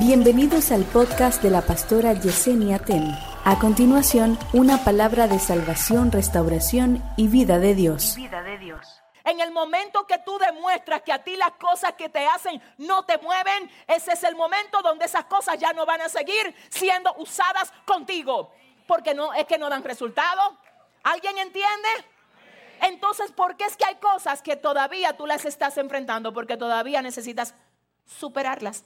Bienvenidos 0.00 0.72
al 0.72 0.84
podcast 0.84 1.42
de 1.42 1.50
la 1.50 1.60
pastora 1.60 2.14
Yesenia 2.14 2.78
Ten. 2.78 3.14
A 3.44 3.58
continuación, 3.58 4.38
una 4.54 4.82
palabra 4.82 5.28
de 5.28 5.38
salvación, 5.38 6.10
restauración 6.10 7.04
y 7.18 7.28
vida 7.28 7.58
de 7.58 7.74
Dios. 7.74 8.16
vida 8.16 8.42
de 8.42 8.56
Dios. 8.56 9.02
En 9.24 9.40
el 9.40 9.52
momento 9.52 10.06
que 10.06 10.16
tú 10.24 10.38
demuestras 10.38 11.02
que 11.02 11.12
a 11.12 11.22
ti 11.22 11.36
las 11.36 11.52
cosas 11.52 11.92
que 11.98 12.08
te 12.08 12.26
hacen 12.26 12.62
no 12.78 13.04
te 13.04 13.18
mueven, 13.18 13.70
ese 13.86 14.12
es 14.12 14.24
el 14.24 14.36
momento 14.36 14.80
donde 14.80 15.04
esas 15.04 15.26
cosas 15.26 15.58
ya 15.58 15.74
no 15.74 15.84
van 15.84 16.00
a 16.00 16.08
seguir 16.08 16.54
siendo 16.70 17.14
usadas 17.18 17.70
contigo. 17.84 18.54
Porque 18.86 19.12
no 19.12 19.34
es 19.34 19.44
que 19.44 19.58
no 19.58 19.68
dan 19.68 19.84
resultado. 19.84 20.56
¿Alguien 21.02 21.36
entiende? 21.36 21.88
Entonces, 22.80 23.32
¿por 23.32 23.54
qué 23.58 23.66
es 23.66 23.76
que 23.76 23.84
hay 23.84 23.96
cosas 23.96 24.40
que 24.40 24.56
todavía 24.56 25.18
tú 25.18 25.26
las 25.26 25.44
estás 25.44 25.76
enfrentando? 25.76 26.32
Porque 26.32 26.56
todavía 26.56 27.02
necesitas 27.02 27.54
superarlas. 28.06 28.82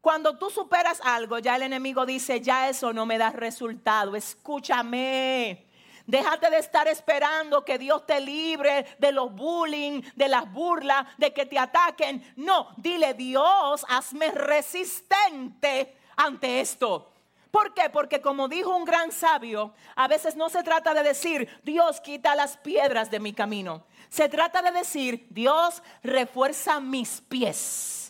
Cuando 0.00 0.38
tú 0.38 0.48
superas 0.48 1.00
algo, 1.04 1.38
ya 1.38 1.56
el 1.56 1.62
enemigo 1.62 2.06
dice, 2.06 2.40
ya 2.40 2.68
eso 2.68 2.92
no 2.92 3.04
me 3.04 3.18
da 3.18 3.30
resultado. 3.30 4.14
Escúchame. 4.14 5.66
Déjate 6.06 6.48
de 6.48 6.58
estar 6.58 6.88
esperando 6.88 7.64
que 7.64 7.76
Dios 7.76 8.06
te 8.06 8.18
libre 8.18 8.86
de 8.98 9.12
los 9.12 9.30
bullying, 9.34 10.00
de 10.14 10.28
las 10.28 10.50
burlas, 10.50 11.06
de 11.18 11.34
que 11.34 11.44
te 11.44 11.58
ataquen. 11.58 12.32
No, 12.36 12.68
dile 12.78 13.12
Dios, 13.12 13.84
hazme 13.88 14.30
resistente 14.30 15.98
ante 16.16 16.60
esto. 16.60 17.12
¿Por 17.50 17.74
qué? 17.74 17.90
Porque 17.90 18.22
como 18.22 18.48
dijo 18.48 18.74
un 18.74 18.84
gran 18.84 19.12
sabio, 19.12 19.74
a 19.96 20.08
veces 20.08 20.36
no 20.36 20.48
se 20.48 20.62
trata 20.62 20.94
de 20.94 21.02
decir, 21.02 21.60
Dios 21.62 22.00
quita 22.00 22.34
las 22.34 22.56
piedras 22.56 23.10
de 23.10 23.20
mi 23.20 23.32
camino. 23.32 23.84
Se 24.08 24.30
trata 24.30 24.62
de 24.62 24.70
decir, 24.70 25.26
Dios 25.28 25.82
refuerza 26.02 26.80
mis 26.80 27.20
pies. 27.20 28.07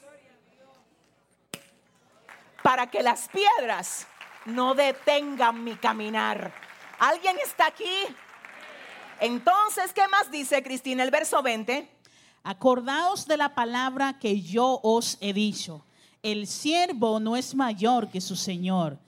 Para 2.63 2.89
que 2.89 3.03
las 3.03 3.29
piedras 3.29 4.07
no 4.47 4.75
detengan 4.75 5.63
mi 5.63 5.77
caminar. 5.77 6.53
¿Alguien 6.99 7.37
está 7.45 7.67
aquí? 7.67 7.85
Entonces, 9.21 9.93
¿qué 9.93 10.07
más 10.09 10.31
dice 10.31 10.63
Cristina? 10.63 11.03
El 11.03 11.11
verso 11.11 11.43
20. 11.43 11.89
Acordaos 12.45 13.27
de 13.27 13.37
la 13.37 13.55
palabra 13.55 14.19
que 14.19 14.41
yo 14.41 14.81
os 14.83 15.19
he 15.21 15.33
dicho. 15.33 15.85
El 16.23 16.47
siervo 16.47 17.21
no 17.21 17.37
es 17.37 17.55
mayor 17.55 18.11
que 18.11 18.21
su 18.21 18.37
Señor. 18.37 18.99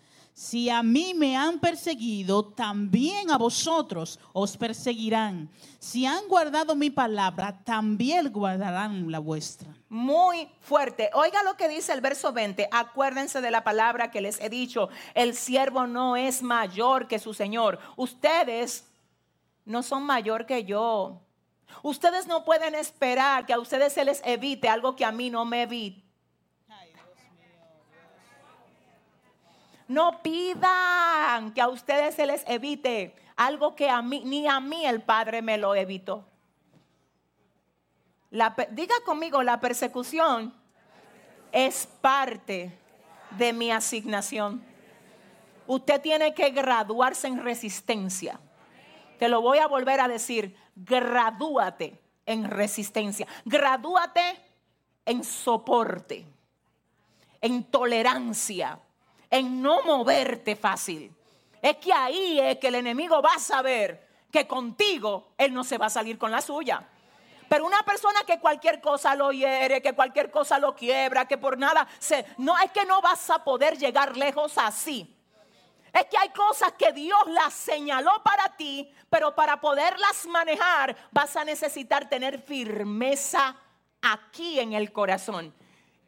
Si 0.40 0.70
a 0.70 0.82
mí 0.82 1.12
me 1.12 1.36
han 1.36 1.58
perseguido, 1.58 2.42
también 2.42 3.30
a 3.30 3.36
vosotros 3.36 4.18
os 4.32 4.56
perseguirán. 4.56 5.50
Si 5.78 6.06
han 6.06 6.26
guardado 6.28 6.74
mi 6.74 6.88
palabra, 6.88 7.62
también 7.62 8.32
guardarán 8.32 9.12
la 9.12 9.18
vuestra. 9.18 9.68
Muy 9.90 10.48
fuerte. 10.62 11.10
Oiga 11.12 11.42
lo 11.42 11.58
que 11.58 11.68
dice 11.68 11.92
el 11.92 12.00
verso 12.00 12.32
20. 12.32 12.70
Acuérdense 12.72 13.42
de 13.42 13.50
la 13.50 13.64
palabra 13.64 14.10
que 14.10 14.22
les 14.22 14.40
he 14.40 14.48
dicho. 14.48 14.88
El 15.12 15.34
siervo 15.34 15.86
no 15.86 16.16
es 16.16 16.42
mayor 16.42 17.06
que 17.06 17.18
su 17.18 17.34
Señor. 17.34 17.78
Ustedes 17.96 18.86
no 19.66 19.82
son 19.82 20.04
mayor 20.04 20.46
que 20.46 20.64
yo. 20.64 21.20
Ustedes 21.82 22.26
no 22.26 22.46
pueden 22.46 22.74
esperar 22.74 23.44
que 23.44 23.52
a 23.52 23.60
ustedes 23.60 23.92
se 23.92 24.06
les 24.06 24.22
evite 24.24 24.70
algo 24.70 24.96
que 24.96 25.04
a 25.04 25.12
mí 25.12 25.28
no 25.28 25.44
me 25.44 25.64
evite. 25.64 26.09
No 29.90 30.22
pidan 30.22 31.52
que 31.52 31.60
a 31.60 31.66
ustedes 31.66 32.14
se 32.14 32.24
les 32.24 32.44
evite 32.46 33.12
algo 33.34 33.74
que 33.74 33.90
a 33.90 34.00
mí, 34.02 34.22
ni 34.24 34.46
a 34.46 34.60
mí 34.60 34.86
el 34.86 35.02
Padre 35.02 35.42
me 35.42 35.58
lo 35.58 35.74
evitó. 35.74 36.28
diga 38.70 38.94
conmigo, 39.04 39.42
la 39.42 39.58
persecución 39.58 40.54
es 41.50 41.88
parte 42.00 42.78
de 43.32 43.52
mi 43.52 43.72
asignación. 43.72 44.64
Usted 45.66 46.00
tiene 46.00 46.34
que 46.34 46.50
graduarse 46.50 47.26
en 47.26 47.42
resistencia. 47.42 48.38
Te 49.18 49.28
lo 49.28 49.42
voy 49.42 49.58
a 49.58 49.66
volver 49.66 49.98
a 49.98 50.06
decir, 50.06 50.56
gradúate 50.76 52.00
en 52.26 52.48
resistencia. 52.48 53.26
Gradúate 53.44 54.38
en 55.04 55.24
soporte, 55.24 56.24
en 57.40 57.64
tolerancia 57.64 58.78
en 59.30 59.62
no 59.62 59.82
moverte 59.82 60.56
fácil. 60.56 61.14
Es 61.62 61.76
que 61.76 61.92
ahí 61.92 62.40
es 62.40 62.58
que 62.58 62.68
el 62.68 62.76
enemigo 62.76 63.22
va 63.22 63.34
a 63.34 63.38
saber 63.38 64.08
que 64.30 64.46
contigo 64.46 65.32
él 65.38 65.52
no 65.52 65.64
se 65.64 65.78
va 65.78 65.86
a 65.86 65.90
salir 65.90 66.18
con 66.18 66.30
la 66.30 66.40
suya. 66.40 66.86
Pero 67.48 67.66
una 67.66 67.82
persona 67.82 68.20
que 68.26 68.38
cualquier 68.38 68.80
cosa 68.80 69.14
lo 69.14 69.32
hiere, 69.32 69.82
que 69.82 69.92
cualquier 69.92 70.30
cosa 70.30 70.58
lo 70.58 70.74
quiebra, 70.74 71.26
que 71.26 71.36
por 71.36 71.58
nada 71.58 71.86
no 72.38 72.56
es 72.58 72.70
que 72.70 72.84
no 72.84 73.00
vas 73.02 73.28
a 73.30 73.42
poder 73.42 73.76
llegar 73.76 74.16
lejos 74.16 74.56
así. 74.56 75.16
Es 75.92 76.04
que 76.04 76.16
hay 76.16 76.28
cosas 76.28 76.72
que 76.72 76.92
Dios 76.92 77.20
las 77.26 77.52
señaló 77.52 78.22
para 78.22 78.56
ti, 78.56 78.88
pero 79.08 79.34
para 79.34 79.60
poderlas 79.60 80.26
manejar 80.26 80.96
vas 81.10 81.34
a 81.36 81.44
necesitar 81.44 82.08
tener 82.08 82.40
firmeza 82.40 83.56
aquí 84.00 84.60
en 84.60 84.72
el 84.72 84.92
corazón 84.92 85.52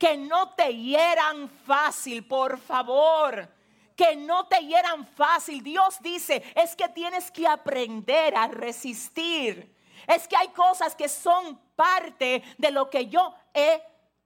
que 0.02 0.16
no 0.16 0.48
te 0.48 0.74
hieran 0.74 1.48
fácil, 1.64 2.26
por 2.26 2.58
favor. 2.58 3.48
Que 3.94 4.16
no 4.16 4.48
te 4.48 4.58
hieran 4.66 5.06
fácil. 5.06 5.62
Dios 5.62 5.98
dice, 6.00 6.42
es 6.56 6.74
que 6.74 6.88
tienes 6.88 7.30
que 7.30 7.46
aprender 7.46 8.34
a 8.34 8.48
resistir. 8.48 9.72
Es 10.08 10.26
que 10.26 10.36
hay 10.36 10.48
cosas 10.48 10.96
que 10.96 11.08
son 11.08 11.56
parte 11.76 12.42
de 12.58 12.72
lo 12.72 12.90
que 12.90 13.06
yo 13.06 13.32
he 13.54 13.80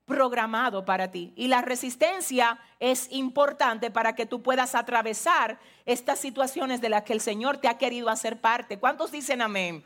programado 0.06 0.86
para 0.86 1.10
ti. 1.10 1.34
Y 1.36 1.48
la 1.48 1.60
resistencia 1.60 2.58
es 2.80 3.12
importante 3.12 3.90
para 3.90 4.14
que 4.14 4.24
tú 4.24 4.42
puedas 4.42 4.74
atravesar 4.74 5.58
estas 5.84 6.18
situaciones 6.18 6.80
de 6.80 6.88
las 6.88 7.02
que 7.02 7.12
el 7.12 7.20
Señor 7.20 7.58
te 7.58 7.68
ha 7.68 7.76
querido 7.76 8.08
hacer 8.08 8.40
parte. 8.40 8.78
¿Cuántos 8.78 9.12
dicen 9.12 9.42
amén? 9.42 9.84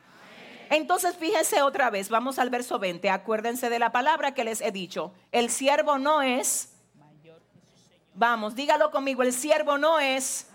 Entonces 0.71 1.17
fíjense 1.17 1.63
otra 1.63 1.91
vez, 1.91 2.09
vamos 2.09 2.39
al 2.39 2.49
verso 2.49 2.79
20, 2.79 3.11
acuérdense 3.11 3.69
de 3.69 3.81
la 3.81 3.91
palabra 3.91 4.35
que 4.35 4.45
les 4.45 4.61
he 4.61 4.71
dicho. 4.71 5.13
El 5.33 5.51
siervo 5.51 5.99
no 5.99 6.23
es... 6.23 6.73
Vamos, 8.15 8.55
dígalo 8.55 8.93
conmigo, 8.93 9.25
el 9.25 9.33
siervo 9.33 9.79
no 9.79 9.99
es... 9.99 10.47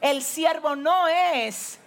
El 0.00 0.22
siervo 0.22 0.76
no 0.76 1.08
es... 1.08 1.80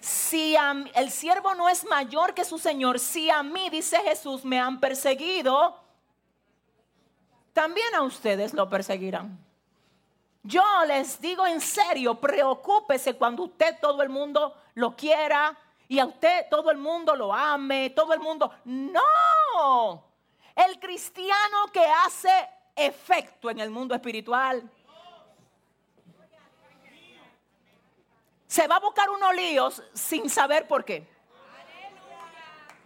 Si 0.00 0.56
el 0.94 1.10
siervo 1.10 1.54
no 1.54 1.68
es 1.68 1.84
mayor 1.84 2.34
que 2.34 2.44
su 2.44 2.58
Señor, 2.58 2.98
si 2.98 3.30
a 3.30 3.44
mí, 3.44 3.70
dice 3.70 3.96
Jesús, 3.98 4.44
me 4.44 4.58
han 4.60 4.80
perseguido, 4.80 5.80
también 7.52 7.94
a 7.94 8.02
ustedes 8.02 8.52
lo 8.52 8.68
perseguirán. 8.68 9.38
Yo 10.42 10.62
les 10.86 11.20
digo 11.20 11.46
en 11.46 11.60
serio, 11.60 12.20
preocúpese 12.20 13.14
cuando 13.14 13.44
usted 13.44 13.78
todo 13.80 14.02
el 14.02 14.08
mundo 14.08 14.54
lo 14.74 14.94
quiera, 14.94 15.56
y 15.88 15.98
a 15.98 16.06
usted 16.06 16.46
todo 16.50 16.70
el 16.70 16.78
mundo 16.78 17.14
lo 17.14 17.32
ame, 17.32 17.90
todo 17.90 18.12
el 18.12 18.20
mundo... 18.20 18.52
No, 18.64 20.04
el 20.54 20.80
cristiano 20.80 21.66
que 21.72 21.84
hace 21.84 22.48
efecto 22.74 23.50
en 23.50 23.60
el 23.60 23.70
mundo 23.70 23.94
espiritual 23.94 24.68
se 28.46 28.66
va 28.66 28.76
a 28.76 28.80
buscar 28.80 29.10
unos 29.10 29.34
líos 29.34 29.82
sin 29.92 30.30
saber 30.30 30.66
por 30.66 30.84
qué. 30.84 31.06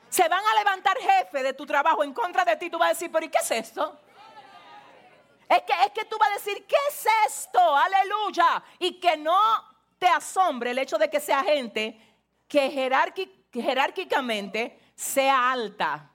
Se 0.09 0.29
van 0.29 0.45
a 0.45 0.55
levantar 0.59 0.97
jefe 0.99 1.43
de 1.43 1.53
tu 1.55 1.65
trabajo 1.65 2.03
en 2.03 2.13
contra 2.13 2.45
de 2.45 2.57
ti. 2.57 2.69
Tú 2.69 2.79
vas 2.79 2.87
a 2.87 2.93
decir, 2.95 3.13
pero 3.13 3.25
¿y 3.25 3.29
qué 3.29 3.39
es 3.39 3.51
esto? 3.53 3.97
Es 5.49 5.63
que, 5.63 5.73
es 5.85 5.93
que 5.93 6.05
tú 6.05 6.19
vas 6.19 6.31
a 6.31 6.35
decir, 6.35 6.67
¿qué 6.67 6.77
es 6.89 7.07
esto? 7.29 7.77
Aleluya. 7.77 8.63
Y 8.81 8.99
que 8.99 9.17
no 9.17 9.39
te 9.99 10.09
asombre 10.09 10.73
el 10.73 10.79
hecho 10.79 10.99
de 10.99 11.09
que 11.09 11.21
sea 11.21 11.45
gente 11.45 12.10
que 12.51 13.31
jerárquicamente 13.53 14.79
sea 14.97 15.53
alta. 15.53 16.11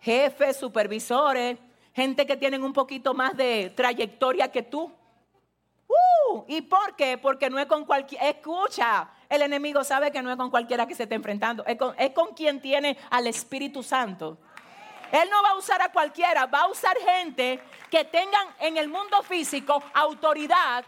Jefes, 0.00 0.58
supervisores, 0.58 1.58
gente 1.94 2.26
que 2.26 2.36
tienen 2.36 2.62
un 2.62 2.74
poquito 2.74 3.14
más 3.14 3.34
de 3.36 3.72
trayectoria 3.74 4.52
que 4.52 4.62
tú. 4.62 4.92
Uh, 5.88 6.44
¿Y 6.46 6.60
por 6.60 6.94
qué? 6.94 7.16
Porque 7.16 7.48
no 7.48 7.58
es 7.58 7.66
con 7.66 7.86
cualquiera. 7.86 8.28
Escucha, 8.28 9.08
el 9.28 9.42
enemigo 9.42 9.82
sabe 9.82 10.12
que 10.12 10.22
no 10.22 10.30
es 10.30 10.36
con 10.36 10.50
cualquiera 10.50 10.86
que 10.86 10.94
se 10.94 11.04
está 11.04 11.14
enfrentando. 11.14 11.64
Es 11.64 11.78
con, 11.78 11.94
es 11.98 12.10
con 12.10 12.34
quien 12.34 12.60
tiene 12.60 12.98
al 13.10 13.26
Espíritu 13.26 13.82
Santo. 13.82 14.38
Él 15.10 15.28
no 15.30 15.42
va 15.42 15.50
a 15.50 15.56
usar 15.56 15.80
a 15.80 15.90
cualquiera, 15.90 16.46
va 16.46 16.62
a 16.62 16.68
usar 16.68 16.96
gente 16.98 17.60
que 17.90 18.04
tengan 18.04 18.48
en 18.60 18.76
el 18.76 18.88
mundo 18.88 19.22
físico 19.22 19.82
autoridad 19.94 20.84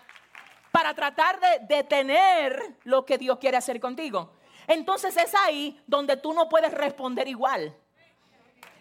para 0.70 0.94
tratar 0.94 1.40
de 1.40 1.58
detener 1.76 2.76
lo 2.84 3.04
que 3.04 3.18
Dios 3.18 3.38
quiere 3.38 3.56
hacer 3.56 3.80
contigo. 3.80 4.32
Entonces 4.66 5.16
es 5.16 5.34
ahí 5.34 5.80
donde 5.86 6.16
tú 6.16 6.32
no 6.32 6.48
puedes 6.48 6.72
responder 6.72 7.26
igual. 7.26 7.74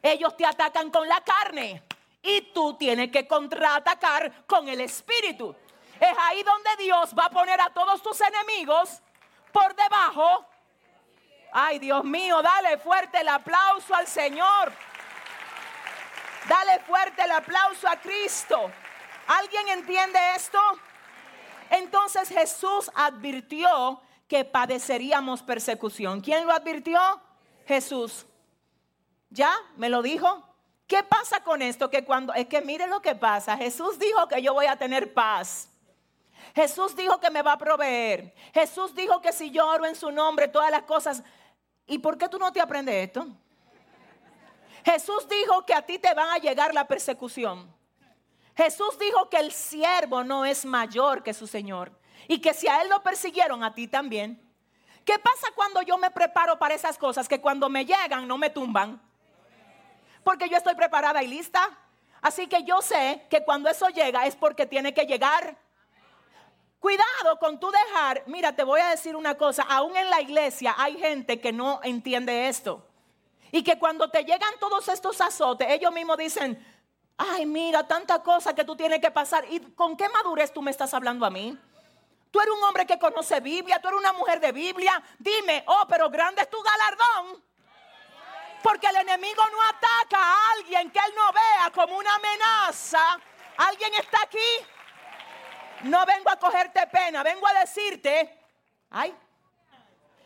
Ellos 0.02 0.36
te 0.36 0.46
atacan 0.46 0.92
con 0.92 1.08
la 1.08 1.22
carne 1.22 1.84
y 2.22 2.42
tú 2.54 2.76
tienes 2.76 3.10
que 3.10 3.28
contraatacar 3.28 4.46
con 4.46 4.68
el 4.68 4.82
espíritu. 4.82 5.56
Es 6.00 6.18
ahí 6.20 6.44
donde 6.44 6.84
Dios 6.84 7.14
va 7.18 7.26
a 7.26 7.30
poner 7.30 7.60
a 7.60 7.70
todos 7.70 8.02
tus 8.02 8.20
enemigos 8.22 9.02
por 9.52 9.76
debajo. 9.76 10.46
Ay, 11.52 11.80
Dios 11.80 12.04
mío, 12.04 12.42
dale 12.42 12.78
fuerte 12.78 13.22
el 13.22 13.30
aplauso 13.30 13.96
al 13.96 14.08
Señor. 14.08 14.74
Dale 16.48 16.80
fuerte 16.80 17.24
el 17.24 17.32
aplauso 17.32 17.88
a 17.88 17.96
Cristo. 17.96 18.72
¿Alguien 19.28 19.68
entiende 19.70 20.20
esto? 20.36 20.60
Entonces 21.70 22.30
Jesús 22.30 22.92
advirtió 22.96 24.02
que 24.28 24.46
padeceríamos 24.46 25.42
persecución. 25.42 26.22
¿Quién 26.22 26.46
lo 26.46 26.54
advirtió? 26.54 27.00
Jesús. 27.66 28.26
¿Ya? 29.30 29.54
¿Me 29.76 29.90
lo 29.90 30.02
dijo? 30.02 30.44
¿Qué 30.88 31.04
pasa 31.04 31.44
con 31.44 31.62
esto? 31.62 31.90
Que 31.90 32.06
cuando, 32.06 32.34
es 32.34 32.48
que 32.48 32.62
mire 32.62 32.88
lo 32.88 33.02
que 33.02 33.16
pasa. 33.16 33.58
Jesús 33.58 34.00
dijo 34.00 34.28
que 34.28 34.42
yo 34.42 34.54
voy 34.54 34.68
a 34.68 34.78
tener 34.78 35.14
paz. 35.14 35.70
Jesús 36.56 36.96
dijo 36.96 37.20
que 37.20 37.30
me 37.30 37.42
va 37.42 37.54
a 37.54 37.58
proveer. 37.58 38.34
Jesús 38.54 38.96
dijo 38.96 39.22
que 39.22 39.34
si 39.34 39.52
yo 39.52 39.68
oro 39.68 39.86
en 39.86 39.96
su 39.96 40.12
nombre, 40.12 40.48
todas 40.48 40.72
las 40.72 40.84
cosas. 40.84 41.24
¿Y 41.86 42.00
por 42.00 42.18
qué 42.18 42.30
tú 42.30 42.40
no 42.40 42.52
te 42.52 42.62
aprendes 42.62 43.08
esto? 43.08 43.28
Jesús 44.86 45.28
dijo 45.28 45.66
que 45.66 45.74
a 45.74 45.82
ti 45.82 46.00
te 46.00 46.14
van 46.14 46.30
a 46.30 46.38
llegar 46.38 46.74
la 46.74 46.88
persecución. 46.88 47.70
Jesús 48.58 48.98
dijo 48.98 49.30
que 49.30 49.38
el 49.38 49.52
siervo 49.52 50.24
no 50.24 50.44
es 50.44 50.66
mayor 50.66 51.22
que 51.22 51.36
su 51.36 51.46
Señor 51.46 51.92
y 52.28 52.40
que 52.42 52.56
si 52.56 52.68
a 52.68 52.82
él 52.82 52.90
lo 52.90 53.04
persiguieron, 53.04 53.64
a 53.64 53.76
ti 53.76 53.88
también. 53.88 54.42
¿Qué 55.06 55.20
pasa 55.20 55.48
cuando 55.54 55.84
yo 55.84 55.96
me 56.00 56.10
preparo 56.10 56.58
para 56.58 56.74
esas 56.74 56.98
cosas? 56.98 57.30
Que 57.30 57.40
cuando 57.40 57.70
me 57.70 57.86
llegan 57.86 58.28
no 58.28 58.36
me 58.36 58.50
tumban. 58.50 59.00
Porque 60.24 60.50
yo 60.50 60.58
estoy 60.58 60.74
preparada 60.74 61.22
y 61.22 61.28
lista. 61.28 61.70
Así 62.20 62.48
que 62.48 62.64
yo 62.64 62.82
sé 62.82 63.28
que 63.30 63.44
cuando 63.46 63.70
eso 63.70 63.90
llega 63.90 64.26
es 64.26 64.36
porque 64.36 64.66
tiene 64.66 64.92
que 64.92 65.06
llegar. 65.06 65.56
Cuidado 66.80 67.38
con 67.40 67.60
tu 67.60 67.70
dejar. 67.70 68.24
Mira, 68.26 68.56
te 68.56 68.64
voy 68.64 68.82
a 68.82 68.90
decir 68.90 69.16
una 69.16 69.36
cosa. 69.36 69.68
Aún 69.70 69.96
en 69.96 70.10
la 70.10 70.20
iglesia 70.20 70.74
hay 70.80 70.98
gente 70.98 71.40
que 71.40 71.54
no 71.54 71.80
entiende 71.84 72.48
esto. 72.48 72.88
Y 73.52 73.64
que 73.64 73.78
cuando 73.78 74.10
te 74.10 74.24
llegan 74.24 74.54
todos 74.60 74.90
estos 74.90 75.22
azotes, 75.22 75.68
ellos 75.70 75.94
mismos 75.94 76.18
dicen, 76.18 76.62
ay, 77.18 77.46
mira, 77.46 77.86
tanta 77.88 78.22
cosa 78.22 78.54
que 78.54 78.64
tú 78.64 78.76
tienes 78.76 79.00
que 79.00 79.12
pasar. 79.12 79.46
¿Y 79.50 79.60
con 79.60 79.98
qué 79.98 80.08
madurez 80.10 80.54
tú 80.54 80.62
me 80.62 80.72
estás 80.72 80.94
hablando 80.94 81.26
a 81.26 81.30
mí? 81.30 81.58
Tú 82.32 82.40
eres 82.40 82.54
un 82.54 82.64
hombre 82.64 82.86
que 82.86 83.00
conoce 83.00 83.40
Biblia, 83.40 83.80
tú 83.82 83.88
eres 83.88 84.00
una 84.00 84.14
mujer 84.14 84.40
de 84.40 84.52
Biblia. 84.52 85.02
Dime, 85.18 85.64
oh, 85.68 85.86
pero 85.88 86.10
grande 86.10 86.42
es 86.42 86.50
tu 86.50 86.62
galardón. 86.62 87.44
Porque 88.62 88.88
el 88.88 88.98
enemigo 88.98 89.44
no 89.52 89.62
ataca 89.64 90.18
a 90.18 90.52
alguien 90.54 90.92
que 90.92 91.00
él 91.00 91.14
no 91.16 91.32
vea 91.32 91.72
como 91.74 91.98
una 91.98 92.16
amenaza. 92.16 93.20
¿Alguien 93.58 93.94
está 93.96 94.22
aquí? 94.24 94.38
No 95.84 96.06
vengo 96.06 96.30
a 96.30 96.38
cogerte 96.38 96.86
pena, 96.88 97.24
vengo 97.24 97.48
a 97.48 97.60
decirte, 97.60 98.40
ay, 98.90 99.16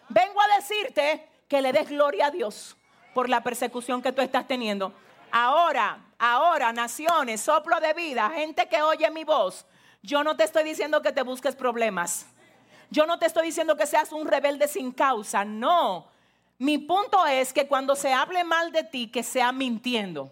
vengo 0.09 0.41
a 0.41 0.55
decirte 0.55 1.29
que 1.47 1.61
le 1.61 1.73
des 1.73 1.89
gloria 1.89 2.27
a 2.27 2.31
Dios 2.31 2.77
por 3.13 3.29
la 3.29 3.43
persecución 3.43 4.01
que 4.01 4.11
tú 4.11 4.21
estás 4.21 4.47
teniendo. 4.47 4.93
Ahora, 5.31 5.99
ahora, 6.19 6.73
naciones, 6.73 7.41
soplo 7.41 7.79
de 7.79 7.93
vida, 7.93 8.29
gente 8.35 8.67
que 8.67 8.81
oye 8.81 9.09
mi 9.11 9.23
voz, 9.23 9.65
yo 10.01 10.23
no 10.23 10.35
te 10.35 10.43
estoy 10.43 10.63
diciendo 10.63 11.01
que 11.01 11.11
te 11.11 11.21
busques 11.21 11.55
problemas. 11.55 12.25
Yo 12.89 13.05
no 13.05 13.17
te 13.17 13.25
estoy 13.25 13.45
diciendo 13.45 13.77
que 13.77 13.87
seas 13.87 14.11
un 14.11 14.27
rebelde 14.27 14.67
sin 14.67 14.91
causa, 14.91 15.45
no. 15.45 16.07
Mi 16.57 16.77
punto 16.77 17.25
es 17.25 17.53
que 17.53 17.67
cuando 17.67 17.95
se 17.95 18.13
hable 18.13 18.43
mal 18.43 18.71
de 18.71 18.83
ti, 18.83 19.07
que 19.07 19.23
sea 19.23 19.51
mintiendo. 19.51 20.31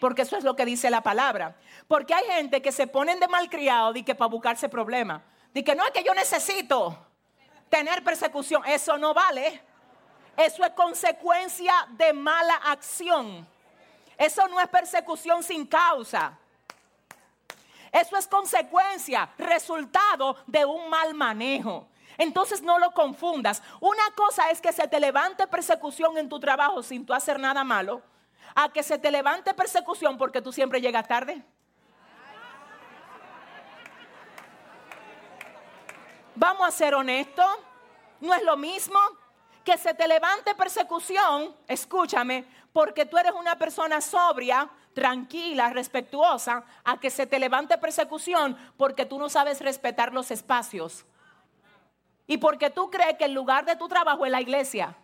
Porque 0.00 0.22
eso 0.22 0.36
es 0.36 0.42
lo 0.42 0.56
que 0.56 0.64
dice 0.64 0.90
la 0.90 1.00
palabra. 1.00 1.56
Porque 1.86 2.12
hay 2.12 2.24
gente 2.24 2.60
que 2.60 2.72
se 2.72 2.88
ponen 2.88 3.20
de 3.20 3.28
malcriado 3.28 3.94
y 3.94 4.02
que 4.02 4.16
para 4.16 4.28
buscarse 4.28 4.68
problemas. 4.68 5.22
Y 5.54 5.62
que 5.62 5.76
no 5.76 5.84
es 5.84 5.92
que 5.92 6.02
yo 6.02 6.12
necesito 6.12 6.98
tener 7.68 8.02
persecución. 8.02 8.62
Eso 8.66 8.98
no 8.98 9.14
vale. 9.14 9.62
Eso 10.36 10.64
es 10.64 10.72
consecuencia 10.72 11.72
de 11.90 12.12
mala 12.12 12.54
acción. 12.54 13.46
Eso 14.22 14.46
no 14.46 14.60
es 14.60 14.68
persecución 14.68 15.42
sin 15.42 15.66
causa. 15.66 16.38
Eso 17.90 18.16
es 18.16 18.28
consecuencia, 18.28 19.28
resultado 19.36 20.36
de 20.46 20.64
un 20.64 20.88
mal 20.88 21.12
manejo. 21.12 21.88
Entonces 22.16 22.62
no 22.62 22.78
lo 22.78 22.92
confundas. 22.92 23.60
Una 23.80 24.04
cosa 24.14 24.48
es 24.50 24.60
que 24.60 24.72
se 24.72 24.86
te 24.86 25.00
levante 25.00 25.44
persecución 25.48 26.16
en 26.18 26.28
tu 26.28 26.38
trabajo 26.38 26.84
sin 26.84 27.04
tú 27.04 27.12
hacer 27.12 27.40
nada 27.40 27.64
malo, 27.64 28.00
a 28.54 28.68
que 28.68 28.84
se 28.84 28.96
te 28.96 29.10
levante 29.10 29.54
persecución 29.54 30.16
porque 30.16 30.40
tú 30.40 30.52
siempre 30.52 30.80
llegas 30.80 31.08
tarde. 31.08 31.42
Vamos 36.36 36.68
a 36.68 36.70
ser 36.70 36.94
honestos. 36.94 37.50
No 38.20 38.32
es 38.32 38.42
lo 38.44 38.56
mismo 38.56 39.00
que 39.64 39.76
se 39.78 39.94
te 39.94 40.08
levante 40.08 40.54
persecución, 40.54 41.54
escúchame, 41.68 42.44
porque 42.72 43.06
tú 43.06 43.18
eres 43.18 43.32
una 43.32 43.56
persona 43.56 44.00
sobria, 44.00 44.68
tranquila, 44.94 45.70
respetuosa, 45.70 46.64
a 46.84 46.98
que 46.98 47.10
se 47.10 47.26
te 47.26 47.38
levante 47.38 47.78
persecución 47.78 48.56
porque 48.76 49.04
tú 49.04 49.18
no 49.18 49.28
sabes 49.28 49.60
respetar 49.60 50.12
los 50.12 50.30
espacios. 50.30 51.04
Y 52.26 52.38
porque 52.38 52.70
tú 52.70 52.90
crees 52.90 53.16
que 53.18 53.26
el 53.26 53.32
lugar 53.32 53.64
de 53.64 53.76
tu 53.76 53.88
trabajo 53.88 54.24
es 54.24 54.32
la 54.32 54.40
iglesia. 54.40 54.96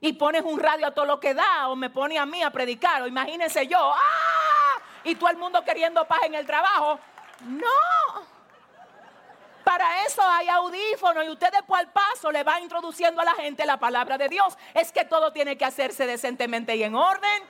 Y 0.00 0.14
pones 0.14 0.42
un 0.42 0.58
radio 0.58 0.86
a 0.86 0.90
todo 0.92 1.04
lo 1.04 1.20
que 1.20 1.34
da, 1.34 1.68
o 1.68 1.76
me 1.76 1.90
pone 1.90 2.18
a 2.18 2.26
mí 2.26 2.42
a 2.42 2.50
predicar, 2.50 3.02
o 3.02 3.06
imagínense 3.06 3.66
yo, 3.66 3.78
¡ah! 3.78 4.80
Y 5.04 5.14
todo 5.14 5.30
el 5.30 5.36
mundo 5.36 5.62
queriendo 5.64 6.04
paz 6.06 6.20
en 6.24 6.34
el 6.34 6.46
trabajo. 6.46 6.98
No. 7.46 8.31
Para 9.72 10.04
eso 10.04 10.20
hay 10.22 10.50
audífonos 10.50 11.24
y 11.24 11.30
usted 11.30 11.50
después 11.50 11.80
al 11.80 11.90
paso 11.90 12.30
le 12.30 12.42
va 12.42 12.60
introduciendo 12.60 13.22
a 13.22 13.24
la 13.24 13.32
gente 13.32 13.64
la 13.64 13.78
palabra 13.78 14.18
de 14.18 14.28
Dios. 14.28 14.54
Es 14.74 14.92
que 14.92 15.06
todo 15.06 15.32
tiene 15.32 15.56
que 15.56 15.64
hacerse 15.64 16.06
decentemente 16.06 16.76
y 16.76 16.82
en 16.82 16.94
orden. 16.94 17.42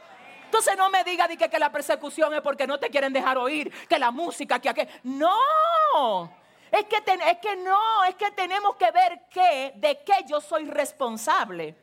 Entonces 0.44 0.76
no 0.76 0.88
me 0.88 1.02
diga 1.02 1.26
que, 1.26 1.36
que 1.36 1.58
la 1.58 1.72
persecución 1.72 2.32
es 2.32 2.40
porque 2.40 2.64
no 2.64 2.78
te 2.78 2.90
quieren 2.90 3.12
dejar 3.12 3.38
oír, 3.38 3.72
que 3.88 3.98
la 3.98 4.12
música, 4.12 4.60
que 4.60 4.68
aquel. 4.68 4.88
No. 5.02 6.32
Es 6.70 6.84
que, 6.84 6.98
es 6.98 7.38
que 7.38 7.56
no, 7.56 8.04
es 8.04 8.14
que 8.14 8.30
tenemos 8.30 8.76
que 8.76 8.92
ver 8.92 9.22
que, 9.28 9.72
de 9.74 10.04
qué 10.04 10.24
yo 10.28 10.40
soy 10.40 10.66
responsable. 10.66 11.74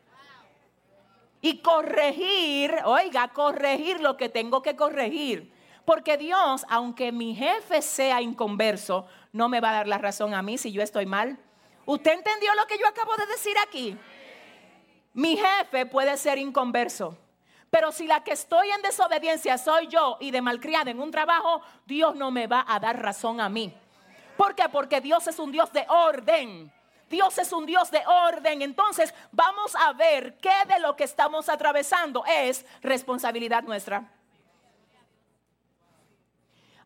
Y 1.42 1.62
corregir, 1.62 2.78
oiga, 2.86 3.28
corregir 3.34 4.00
lo 4.00 4.16
que 4.16 4.30
tengo 4.30 4.62
que 4.62 4.78
corregir. 4.78 5.59
Porque 5.90 6.18
Dios, 6.18 6.68
aunque 6.70 7.12
mi 7.12 7.34
jefe 7.34 7.82
sea 7.82 8.22
inconverso, 8.22 9.08
no 9.34 9.50
me 9.50 9.60
va 9.60 9.72
a 9.72 9.74
dar 9.74 9.88
la 9.88 9.98
razón 9.98 10.36
a 10.36 10.44
mí 10.44 10.56
si 10.60 10.72
yo 10.72 10.84
estoy 10.84 11.08
mal. 11.08 11.40
¿Usted 11.88 12.12
entendió 12.12 12.54
lo 12.54 12.68
que 12.68 12.78
yo 12.78 12.88
acabo 12.88 13.16
de 13.16 13.26
decir 13.26 13.56
aquí? 13.68 13.98
Mi 15.14 15.36
jefe 15.36 15.88
puede 15.88 16.16
ser 16.18 16.38
inconverso. 16.38 17.18
Pero 17.72 17.92
si 17.92 18.06
la 18.06 18.24
que 18.24 18.34
estoy 18.34 18.70
en 18.70 18.84
desobediencia 18.84 19.58
soy 19.58 19.88
yo 19.88 20.18
y 20.20 20.30
de 20.30 20.44
malcriada 20.44 20.92
en 20.92 21.00
un 21.00 21.10
trabajo, 21.10 21.64
Dios 21.88 22.14
no 22.16 22.30
me 22.30 22.46
va 22.46 22.64
a 22.68 22.80
dar 22.80 23.02
razón 23.02 23.42
a 23.42 23.50
mí. 23.50 23.74
¿Por 24.38 24.54
qué? 24.54 24.70
Porque 24.70 25.02
Dios 25.02 25.26
es 25.26 25.40
un 25.40 25.52
Dios 25.52 25.74
de 25.74 25.88
orden. 25.90 26.72
Dios 27.10 27.36
es 27.40 27.52
un 27.52 27.66
Dios 27.66 27.90
de 27.90 28.06
orden. 28.06 28.62
Entonces 28.62 29.12
vamos 29.32 29.76
a 29.76 29.92
ver 29.94 30.38
qué 30.38 30.54
de 30.68 30.80
lo 30.82 30.96
que 30.96 31.06
estamos 31.06 31.50
atravesando 31.50 32.24
es 32.28 32.64
responsabilidad 32.84 33.64
nuestra. 33.64 34.19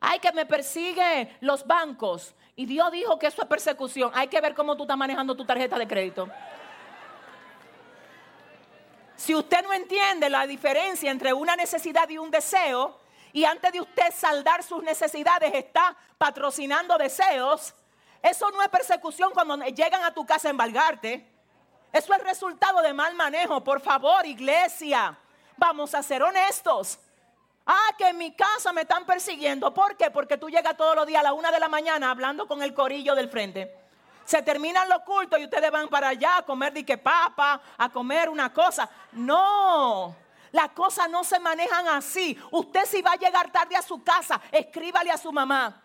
Hay 0.06 0.20
que 0.20 0.34
me 0.34 0.46
persigue 0.46 1.38
los 1.40 1.66
bancos. 1.66 2.36
Y 2.58 2.66
Dios 2.66 2.92
dijo 2.92 3.18
que 3.18 3.28
eso 3.28 3.42
es 3.42 3.48
persecución. 3.48 4.12
Hay 4.14 4.28
que 4.28 4.42
ver 4.42 4.54
cómo 4.54 4.76
tú 4.76 4.84
estás 4.84 4.98
manejando 4.98 5.34
tu 5.34 5.46
tarjeta 5.46 5.78
de 5.80 5.88
crédito. 5.88 6.30
Si 9.16 9.34
usted 9.34 9.64
no 9.64 9.72
entiende 9.72 10.30
la 10.30 10.46
diferencia 10.46 11.10
entre 11.10 11.32
una 11.32 11.56
necesidad 11.56 12.10
y 12.10 12.18
un 12.18 12.30
deseo, 12.30 13.00
y 13.32 13.46
antes 13.46 13.72
de 13.72 13.80
usted 13.80 14.14
saldar 14.14 14.62
sus 14.62 14.84
necesidades 14.84 15.54
está 15.54 15.96
patrocinando 16.18 16.98
deseos, 16.98 17.74
eso 18.22 18.52
no 18.52 18.62
es 18.62 18.68
persecución 18.68 19.32
cuando 19.32 19.56
llegan 19.68 20.04
a 20.04 20.14
tu 20.14 20.26
casa 20.26 20.50
a 20.50 20.52
embargarte. 20.52 21.26
Eso 21.94 22.14
es 22.14 22.22
resultado 22.24 22.82
de 22.82 22.92
mal 22.92 23.16
manejo. 23.16 23.64
Por 23.64 23.80
favor, 23.80 24.26
iglesia, 24.26 25.18
vamos 25.56 25.96
a 25.96 26.04
ser 26.04 26.22
honestos. 26.24 27.00
Ah, 27.66 27.90
que 27.98 28.10
en 28.10 28.18
mi 28.18 28.36
casa 28.36 28.74
me 28.74 28.82
están 28.82 29.06
persiguiendo. 29.06 29.74
¿Por 29.74 29.96
qué? 29.96 30.12
Porque 30.12 30.38
tú 30.38 30.50
llegas 30.50 30.76
todos 30.76 30.96
los 30.96 31.08
días 31.08 31.22
a 31.22 31.24
la 31.24 31.34
una 31.34 31.52
de 31.52 31.60
la 31.60 31.70
mañana 31.70 32.12
hablando 32.12 32.48
con 32.48 32.62
el 32.62 32.74
corillo 32.74 33.16
del 33.16 33.30
frente. 33.30 33.74
Se 34.26 34.42
terminan 34.42 34.88
los 34.90 35.00
cultos 35.00 35.40
y 35.40 35.46
ustedes 35.46 35.72
van 35.72 35.88
para 35.88 36.10
allá 36.10 36.38
a 36.38 36.42
comer 36.44 36.74
dique 36.74 36.98
papa, 36.98 37.62
a 37.78 37.90
comer 37.90 38.30
una 38.30 38.52
cosa. 38.52 38.90
No, 39.14 40.16
las 40.52 40.70
cosas 40.70 41.10
no 41.10 41.24
se 41.24 41.40
manejan 41.40 41.88
así. 41.88 42.38
Usted 42.52 42.86
si 42.86 43.02
va 43.02 43.14
a 43.14 43.18
llegar 43.18 43.52
tarde 43.52 43.76
a 43.76 43.82
su 43.82 44.04
casa, 44.04 44.40
escríbale 44.52 45.12
a 45.12 45.18
su 45.18 45.32
mamá. 45.32 45.83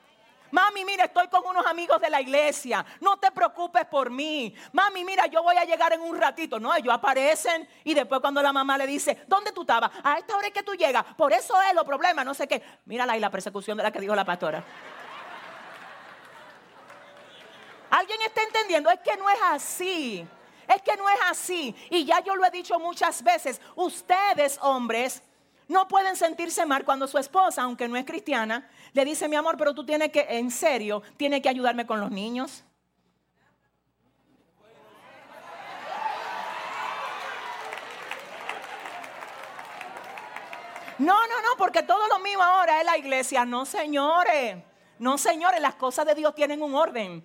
Mami, 0.51 0.85
mira, 0.85 1.05
estoy 1.05 1.29
con 1.29 1.45
unos 1.47 1.67
amigos 1.67 2.01
de 2.01 2.11
la 2.11 2.21
iglesia. 2.21 2.85
No 3.01 3.17
te 3.19 3.31
preocupes 3.31 3.85
por 3.87 4.11
mí. 4.11 4.55
Mami, 4.73 5.05
mira, 5.05 5.27
yo 5.27 5.43
voy 5.43 5.57
a 5.57 5.65
llegar 5.65 5.93
en 5.93 6.01
un 6.01 6.19
ratito. 6.19 6.59
No, 6.59 6.75
ellos 6.75 6.93
aparecen 6.93 7.69
y 7.85 7.95
después 7.95 8.21
cuando 8.21 8.43
la 8.43 8.53
mamá 8.53 8.79
le 8.79 8.87
dice, 8.87 9.25
¿dónde 9.27 9.53
tú 9.53 9.63
estabas? 9.63 9.91
A 10.03 10.19
esta 10.19 10.37
hora 10.37 10.47
es 10.47 10.53
que 10.53 10.63
tú 10.63 10.75
llegas. 10.75 11.05
Por 11.17 11.33
eso 11.33 11.55
es 11.63 11.75
los 11.75 11.85
problemas, 11.85 12.25
no 12.25 12.35
sé 12.35 12.47
qué. 12.47 12.63
Mírala 12.87 13.13
ahí 13.15 13.21
la 13.21 13.31
persecución 13.31 13.77
de 13.77 13.83
la 13.83 13.91
que 13.91 14.01
dijo 14.01 14.15
la 14.15 14.25
pastora. 14.25 14.65
¿Alguien 17.91 18.21
está 18.23 18.43
entendiendo? 18.43 18.91
Es 18.91 19.01
que 19.01 19.17
no 19.17 19.29
es 19.31 19.39
así. 19.51 20.27
Es 20.69 20.83
que 20.83 20.97
no 20.97 21.09
es 21.09 21.19
así. 21.31 21.75
Y 21.91 22.05
ya 22.05 22.21
yo 22.21 22.37
lo 22.37 22.45
he 22.45 22.51
dicho 22.51 22.79
muchas 22.79 23.23
veces. 23.23 23.61
Ustedes, 23.75 24.59
hombres, 24.61 25.23
no 25.69 25.87
pueden 25.87 26.17
sentirse 26.17 26.65
mal 26.65 26.85
cuando 26.85 27.07
su 27.07 27.19
esposa, 27.19 27.63
aunque 27.63 27.89
no 27.89 27.97
es 27.97 28.07
cristiana, 28.07 28.69
le 28.95 29.05
dice, 29.05 29.29
mi 29.29 29.37
amor, 29.37 29.57
pero 29.59 29.75
tú 29.75 29.85
tienes 29.85 30.11
que, 30.11 30.27
en 30.29 30.51
serio, 30.51 31.03
tienes 31.19 31.43
que 31.43 31.49
ayudarme 31.51 31.87
con 31.87 32.01
los 32.01 32.11
niños. 32.11 32.65
No, 40.99 41.15
no, 41.15 41.43
no, 41.43 41.57
porque 41.57 41.85
todo 41.85 42.09
lo 42.09 42.19
mío 42.19 42.43
ahora 42.43 42.81
es 42.81 42.85
la 42.85 42.99
iglesia. 42.99 43.45
No, 43.45 43.65
señores. 43.65 44.57
No, 44.99 45.17
señores, 45.17 45.61
las 45.61 45.77
cosas 45.77 46.07
de 46.07 46.17
Dios 46.17 46.35
tienen 46.35 46.61
un 46.61 46.75
orden. 46.75 47.25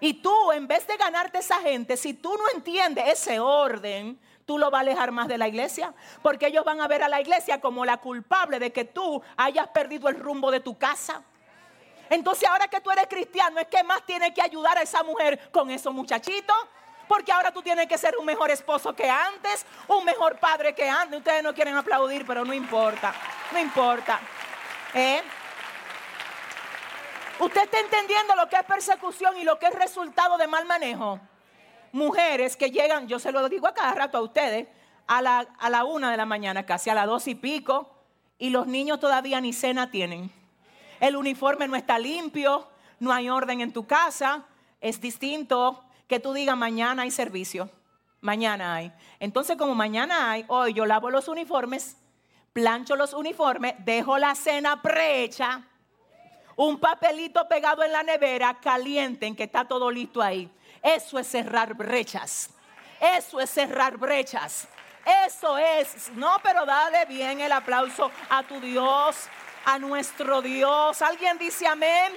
Y 0.00 0.14
tú, 0.14 0.52
en 0.52 0.66
vez 0.66 0.86
de 0.86 0.96
ganarte 0.98 1.38
esa 1.38 1.60
gente, 1.60 1.96
si 1.96 2.12
tú 2.12 2.36
no 2.36 2.50
entiendes 2.54 3.04
ese 3.08 3.40
orden, 3.40 4.20
tú 4.46 4.58
lo 4.58 4.70
vas 4.70 4.80
a 4.80 4.82
alejar 4.82 5.12
más 5.12 5.28
de 5.28 5.38
la 5.38 5.48
iglesia. 5.48 5.92
Porque 6.22 6.46
ellos 6.46 6.64
van 6.64 6.80
a 6.80 6.88
ver 6.88 7.02
a 7.02 7.08
la 7.08 7.20
iglesia 7.20 7.60
como 7.60 7.84
la 7.84 7.98
culpable 7.98 8.58
de 8.58 8.72
que 8.72 8.84
tú 8.84 9.22
hayas 9.36 9.68
perdido 9.68 10.08
el 10.08 10.18
rumbo 10.18 10.50
de 10.50 10.60
tu 10.60 10.78
casa. 10.78 11.22
Entonces 12.10 12.48
ahora 12.48 12.68
que 12.68 12.80
tú 12.80 12.90
eres 12.90 13.06
cristiano, 13.08 13.58
es 13.58 13.66
que 13.68 13.82
más 13.82 14.04
tienes 14.04 14.32
que 14.32 14.42
ayudar 14.42 14.78
a 14.78 14.82
esa 14.82 15.02
mujer 15.02 15.50
con 15.50 15.70
esos 15.70 15.92
muchachitos. 15.92 16.56
Porque 17.08 17.32
ahora 17.32 17.52
tú 17.52 17.60
tienes 17.60 17.86
que 17.86 17.98
ser 17.98 18.16
un 18.16 18.24
mejor 18.24 18.50
esposo 18.50 18.94
que 18.94 19.08
antes, 19.08 19.66
un 19.88 20.04
mejor 20.04 20.38
padre 20.38 20.74
que 20.74 20.88
antes. 20.88 21.18
Ustedes 21.18 21.42
no 21.42 21.54
quieren 21.54 21.76
aplaudir, 21.76 22.26
pero 22.26 22.44
no 22.44 22.54
importa, 22.54 23.14
no 23.52 23.58
importa. 23.58 24.20
¿Eh? 24.94 25.22
¿Usted 27.40 27.62
está 27.62 27.80
entendiendo 27.80 28.34
lo 28.36 28.48
que 28.48 28.56
es 28.56 28.64
persecución 28.64 29.36
y 29.36 29.44
lo 29.44 29.58
que 29.58 29.66
es 29.66 29.74
resultado 29.74 30.38
de 30.38 30.46
mal 30.46 30.64
manejo? 30.66 31.20
Mujeres 31.94 32.56
que 32.56 32.72
llegan, 32.72 33.06
yo 33.06 33.20
se 33.20 33.30
lo 33.30 33.48
digo 33.48 33.68
a 33.68 33.72
cada 33.72 33.94
rato 33.94 34.18
a 34.18 34.20
ustedes, 34.20 34.66
a 35.06 35.22
la, 35.22 35.46
a 35.60 35.70
la 35.70 35.84
una 35.84 36.10
de 36.10 36.16
la 36.16 36.26
mañana, 36.26 36.66
casi 36.66 36.90
a 36.90 36.94
las 36.94 37.06
dos 37.06 37.28
y 37.28 37.36
pico, 37.36 37.88
y 38.36 38.50
los 38.50 38.66
niños 38.66 38.98
todavía 38.98 39.40
ni 39.40 39.52
cena 39.52 39.92
tienen. 39.92 40.28
El 40.98 41.14
uniforme 41.14 41.68
no 41.68 41.76
está 41.76 42.00
limpio, 42.00 42.66
no 42.98 43.12
hay 43.12 43.30
orden 43.30 43.60
en 43.60 43.72
tu 43.72 43.86
casa, 43.86 44.44
es 44.80 45.00
distinto 45.00 45.84
que 46.08 46.18
tú 46.18 46.32
digas 46.32 46.56
mañana 46.56 47.02
hay 47.02 47.12
servicio, 47.12 47.70
mañana 48.20 48.74
hay. 48.74 48.92
Entonces 49.20 49.56
como 49.56 49.76
mañana 49.76 50.32
hay, 50.32 50.44
hoy 50.48 50.74
yo 50.74 50.86
lavo 50.86 51.10
los 51.10 51.28
uniformes, 51.28 51.96
plancho 52.52 52.96
los 52.96 53.14
uniformes, 53.14 53.74
dejo 53.84 54.18
la 54.18 54.34
cena 54.34 54.82
prehecha, 54.82 55.62
un 56.56 56.80
papelito 56.80 57.46
pegado 57.46 57.84
en 57.84 57.92
la 57.92 58.02
nevera, 58.02 58.58
caliente, 58.60 59.26
en 59.26 59.36
que 59.36 59.44
está 59.44 59.64
todo 59.64 59.92
listo 59.92 60.20
ahí. 60.20 60.50
Eso 60.84 61.18
es 61.18 61.26
cerrar 61.26 61.72
brechas. 61.74 62.50
Eso 63.00 63.40
es 63.40 63.48
cerrar 63.50 63.96
brechas. 63.96 64.68
Eso 65.26 65.56
es. 65.56 66.10
No, 66.12 66.36
pero 66.42 66.66
dale 66.66 67.06
bien 67.06 67.40
el 67.40 67.52
aplauso 67.52 68.10
a 68.28 68.42
tu 68.42 68.60
Dios, 68.60 69.16
a 69.64 69.78
nuestro 69.78 70.42
Dios. 70.42 71.00
¿Alguien 71.00 71.38
dice 71.38 71.66
amén? 71.66 72.12